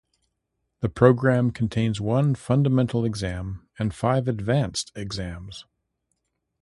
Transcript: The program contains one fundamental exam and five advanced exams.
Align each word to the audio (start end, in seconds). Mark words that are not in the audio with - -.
The 0.79 0.89
program 0.89 1.51
contains 1.51 2.01
one 2.01 2.33
fundamental 2.33 3.05
exam 3.05 3.69
and 3.77 3.93
five 3.93 4.27
advanced 4.27 4.91
exams. 4.95 5.67